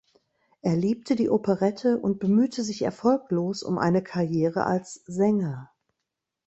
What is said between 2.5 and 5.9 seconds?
sich erfolglos um eine Karriere als Sänger.